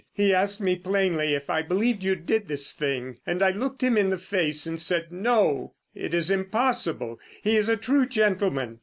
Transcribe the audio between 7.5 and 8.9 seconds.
is a true gentleman!